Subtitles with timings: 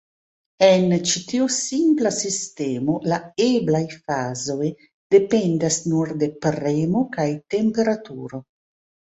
[0.67, 4.71] En ĉi tiu simpla sistemo, la eblaj fazoj
[5.17, 8.45] dependas nur de premo kaj temperaturo.